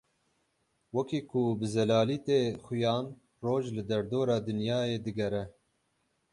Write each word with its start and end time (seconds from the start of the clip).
Wekî 0.95 1.19
ku 1.29 1.41
bi 1.59 1.67
zelalî 1.75 2.17
tê 2.27 2.41
xuyan 2.65 3.05
Roj 3.45 3.65
li 3.75 3.83
derdora 3.89 4.37
Dinyayê 4.47 4.97
digere. 5.05 5.43